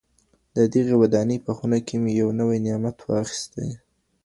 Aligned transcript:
د 0.55 0.57
دغي 0.73 0.95
ودانۍ 1.01 1.37
په 1.45 1.51
خونه 1.57 1.77
کي 1.87 1.95
مي 2.01 2.11
یو 2.21 2.29
نوی 2.39 2.57
نعمت 2.65 2.97
واخیستی. 3.01 3.69